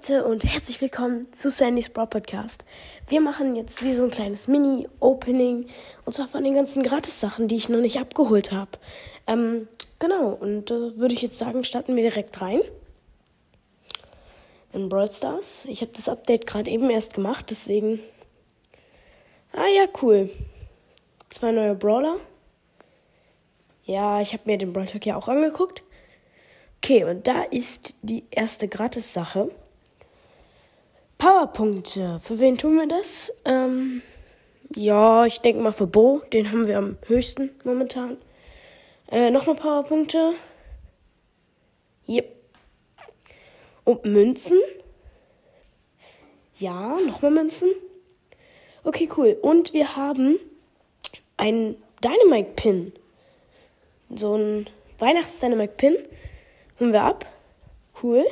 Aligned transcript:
Leute 0.00 0.24
und 0.24 0.44
herzlich 0.44 0.80
willkommen 0.80 1.30
zu 1.30 1.50
Sandy's 1.50 1.90
Bro 1.90 2.06
Podcast. 2.06 2.64
Wir 3.08 3.20
machen 3.20 3.54
jetzt 3.54 3.82
wie 3.82 3.92
so 3.92 4.04
ein 4.04 4.10
kleines 4.10 4.48
Mini-Opening 4.48 5.66
und 6.06 6.12
zwar 6.14 6.26
von 6.26 6.42
den 6.42 6.54
ganzen 6.54 6.82
Gratis-Sachen, 6.82 7.48
die 7.48 7.56
ich 7.56 7.68
noch 7.68 7.80
nicht 7.80 7.98
abgeholt 7.98 8.50
habe. 8.50 8.70
Ähm, 9.26 9.68
genau, 9.98 10.30
und 10.30 10.70
äh, 10.70 10.96
würde 10.96 11.12
ich 11.12 11.20
jetzt 11.20 11.36
sagen, 11.36 11.64
starten 11.64 11.96
wir 11.96 12.02
direkt 12.02 12.40
rein. 12.40 12.62
In 14.72 14.88
Brawl 14.88 15.10
Stars. 15.10 15.66
Ich 15.66 15.82
habe 15.82 15.92
das 15.94 16.08
Update 16.08 16.46
gerade 16.46 16.70
eben 16.70 16.88
erst 16.88 17.12
gemacht, 17.12 17.50
deswegen. 17.50 18.00
Ah 19.52 19.68
ja, 19.76 19.84
cool. 20.00 20.30
Zwei 21.28 21.52
neue 21.52 21.74
Brawler. 21.74 22.16
Ja, 23.84 24.22
ich 24.22 24.32
habe 24.32 24.44
mir 24.46 24.56
den 24.56 24.72
Brawl 24.72 24.86
Talk 24.86 25.04
ja 25.04 25.16
auch 25.16 25.28
angeguckt. 25.28 25.82
Okay, 26.78 27.04
und 27.04 27.26
da 27.26 27.42
ist 27.42 27.96
die 28.00 28.24
erste 28.30 28.66
Gratis-Sache. 28.66 29.50
Powerpunkte. 31.20 32.18
Für 32.18 32.40
wen 32.40 32.56
tun 32.56 32.76
wir 32.76 32.88
das? 32.88 33.42
Ähm, 33.44 34.00
ja, 34.74 35.26
ich 35.26 35.42
denke 35.42 35.62
mal 35.62 35.72
für 35.72 35.86
Bo. 35.86 36.22
Den 36.32 36.50
haben 36.50 36.66
wir 36.66 36.78
am 36.78 36.96
höchsten 37.06 37.50
momentan. 37.62 38.16
Äh, 39.12 39.30
nochmal 39.30 39.56
Powerpunkte. 39.56 40.32
Yep. 42.08 42.34
Und 43.84 44.06
Münzen. 44.06 44.58
Ja, 46.56 46.98
nochmal 47.06 47.32
Münzen. 47.32 47.68
Okay, 48.84 49.06
cool. 49.18 49.36
Und 49.42 49.74
wir 49.74 49.96
haben 49.96 50.40
einen 51.36 51.76
Dynamite-Pin. 52.02 52.94
So 54.16 54.36
ein 54.36 54.70
Weihnachts-Dynamite-Pin. 54.98 55.96
Holen 56.80 56.92
wir 56.94 57.02
ab. 57.02 57.26
Cool. 58.02 58.24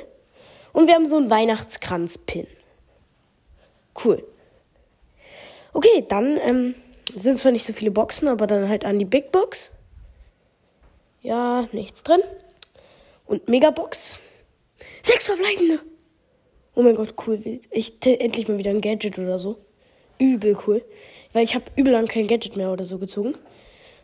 Und 0.73 0.86
wir 0.86 0.95
haben 0.95 1.05
so 1.05 1.16
einen 1.16 1.28
Weihnachtskranz-Pin. 1.28 2.47
Cool. 4.03 4.25
Okay, 5.73 6.05
dann 6.09 6.39
ähm, 6.39 6.75
sind 7.15 7.39
zwar 7.39 7.53
nicht 7.53 7.65
so 7.65 7.73
viele 7.73 7.91
Boxen, 7.91 8.29
aber 8.29 8.47
dann 8.47 8.69
halt 8.69 8.85
an 8.85 8.99
die 8.99 9.05
Big 9.05 9.33
Box. 9.33 9.71
Ja, 11.21 11.69
nichts 11.73 12.03
drin. 12.03 12.21
Und 13.27 13.49
Megabox. 13.49 14.19
Sechs 15.03 15.27
verbleibende. 15.27 15.81
Oh 16.75 16.83
mein 16.83 16.95
Gott, 16.95 17.15
cool. 17.27 17.61
Ich 17.71 17.95
endlich 18.05 18.49
mal 18.49 18.59
wieder 18.59 18.71
ein 18.71 18.81
Gadget 18.81 19.19
oder 19.19 19.37
so. 19.37 19.59
Übel 20.19 20.57
cool. 20.67 20.85
Weil 21.33 21.45
ich 21.45 21.55
habe 21.55 21.65
übel 21.77 21.93
lang 21.93 22.07
kein 22.07 22.27
Gadget 22.27 22.57
mehr 22.57 22.73
oder 22.73 22.85
so 22.85 22.99
gezogen. 22.99 23.37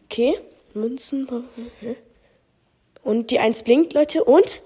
Okay, 0.05 0.39
Münzen. 0.75 1.29
Und 3.03 3.31
die 3.31 3.39
Eins 3.39 3.63
blinkt, 3.63 3.95
Leute. 3.95 4.25
Und? 4.25 4.63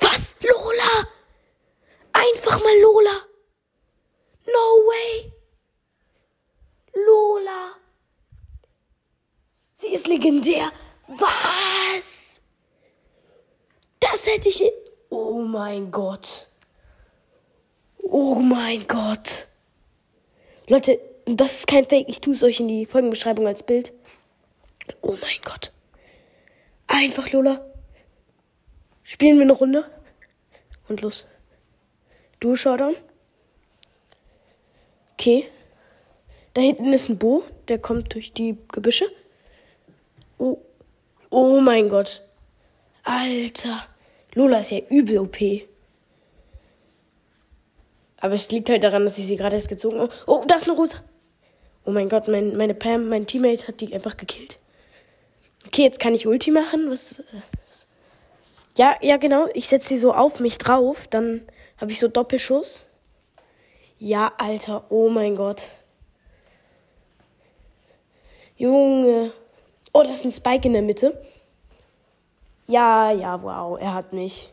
Was? 0.00 0.36
Lola! 0.40 1.08
Einfach 2.12 2.62
mal 2.62 2.80
Lola! 2.80 3.33
Way! 4.84 5.32
Lola! 6.94 7.74
Sie 9.74 9.88
ist 9.88 10.06
legendär. 10.06 10.72
Was? 11.08 12.40
Das 14.00 14.26
hätte 14.26 14.48
ich. 14.48 14.62
Oh 15.10 15.42
mein 15.42 15.90
Gott. 15.90 16.48
Oh 17.98 18.34
mein 18.36 18.86
Gott. 18.86 19.46
Leute, 20.68 21.00
das 21.26 21.60
ist 21.60 21.66
kein 21.66 21.84
Fake. 21.84 22.08
Ich 22.08 22.20
tue 22.20 22.34
es 22.34 22.42
euch 22.42 22.60
in 22.60 22.68
die 22.68 22.86
Folgenbeschreibung 22.86 23.46
als 23.46 23.62
Bild. 23.62 23.92
Oh 25.00 25.16
mein 25.20 25.38
Gott. 25.44 25.72
Einfach, 26.86 27.30
Lola. 27.32 27.64
Spielen 29.02 29.36
wir 29.36 29.42
eine 29.42 29.52
Runde. 29.52 29.90
Und 30.88 31.00
los. 31.00 31.26
Du, 32.40 32.56
Showdown. 32.56 32.94
Okay. 35.24 35.48
Da 36.52 36.60
hinten 36.60 36.92
ist 36.92 37.08
ein 37.08 37.16
Bo. 37.16 37.44
Der 37.68 37.78
kommt 37.78 38.12
durch 38.12 38.34
die 38.34 38.58
Gebüsche. 38.70 39.06
Oh. 40.36 40.58
Oh 41.30 41.62
mein 41.62 41.88
Gott. 41.88 42.22
Alter. 43.04 43.86
Lola 44.34 44.58
ist 44.58 44.70
ja 44.70 44.80
übel 44.90 45.18
OP. 45.20 45.38
Aber 48.18 48.34
es 48.34 48.50
liegt 48.50 48.68
halt 48.68 48.84
daran, 48.84 49.06
dass 49.06 49.16
ich 49.16 49.26
sie 49.26 49.38
gerade 49.38 49.56
erst 49.56 49.70
gezogen 49.70 49.98
habe. 49.98 50.12
Oh, 50.26 50.44
da 50.46 50.56
ist 50.56 50.68
eine 50.68 50.76
Rosa. 50.76 51.02
Oh 51.86 51.90
mein 51.90 52.10
Gott, 52.10 52.28
mein, 52.28 52.54
meine 52.58 52.74
Pam, 52.74 53.08
mein 53.08 53.26
Teammate 53.26 53.66
hat 53.66 53.80
die 53.80 53.94
einfach 53.94 54.18
gekillt. 54.18 54.58
Okay, 55.66 55.84
jetzt 55.84 56.00
kann 56.00 56.14
ich 56.14 56.26
Ulti 56.26 56.50
machen. 56.50 56.90
Was, 56.90 57.14
was? 57.66 57.88
Ja, 58.76 58.94
ja, 59.00 59.16
genau. 59.16 59.46
Ich 59.54 59.68
setze 59.68 59.88
sie 59.88 59.98
so 59.98 60.12
auf 60.12 60.40
mich 60.40 60.58
drauf. 60.58 61.08
Dann 61.08 61.40
habe 61.78 61.92
ich 61.92 61.98
so 61.98 62.08
Doppelschuss. 62.08 62.90
Ja, 64.04 64.32
Alter. 64.36 64.84
Oh 64.90 65.08
mein 65.08 65.34
Gott. 65.34 65.70
Junge. 68.58 69.32
Oh, 69.94 70.02
das 70.02 70.18
ist 70.18 70.24
ein 70.26 70.30
Spike 70.30 70.68
in 70.68 70.74
der 70.74 70.82
Mitte. 70.82 71.18
Ja, 72.66 73.10
ja, 73.12 73.42
wow. 73.42 73.80
Er 73.80 73.94
hat 73.94 74.12
mich. 74.12 74.50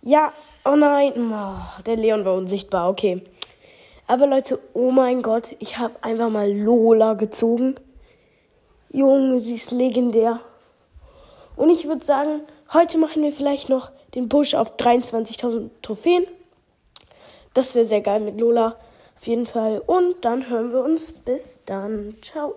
Ja, 0.00 0.32
oh 0.64 0.76
nein. 0.76 1.14
Oh, 1.16 1.82
der 1.82 1.96
Leon 1.96 2.24
war 2.24 2.34
unsichtbar. 2.34 2.88
Okay. 2.88 3.20
Aber 4.06 4.28
Leute, 4.28 4.60
oh 4.72 4.92
mein 4.92 5.22
Gott. 5.22 5.56
Ich 5.58 5.78
habe 5.78 5.96
einfach 6.02 6.30
mal 6.30 6.52
Lola 6.52 7.14
gezogen. 7.14 7.74
Junge, 8.92 9.40
sie 9.40 9.56
ist 9.56 9.72
legendär. 9.72 10.38
Und 11.56 11.70
ich 11.70 11.88
würde 11.88 12.04
sagen, 12.04 12.42
heute 12.72 12.98
machen 12.98 13.24
wir 13.24 13.32
vielleicht 13.32 13.70
noch 13.70 13.90
den 14.14 14.28
Push 14.28 14.54
auf 14.54 14.76
23.000 14.76 15.70
Trophäen. 15.82 16.28
Das 17.56 17.74
wäre 17.74 17.86
sehr 17.86 18.02
geil 18.02 18.20
mit 18.20 18.38
Lola. 18.38 18.78
Auf 19.16 19.26
jeden 19.26 19.46
Fall. 19.46 19.82
Und 19.86 20.26
dann 20.26 20.50
hören 20.50 20.72
wir 20.72 20.80
uns. 20.80 21.10
Bis 21.10 21.64
dann. 21.64 22.18
Ciao. 22.20 22.54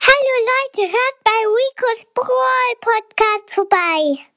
Hallo 0.00 0.34
Leute, 0.52 0.92
hört 0.92 1.16
bei 1.24 1.30
Rico's 1.44 2.06
Brawl 2.14 2.76
Podcast 2.80 3.50
vorbei. 3.52 4.35